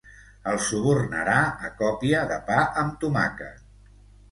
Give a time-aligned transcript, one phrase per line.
[0.53, 1.35] El subornarà
[1.69, 3.97] a còpia de pa amb tomàquet.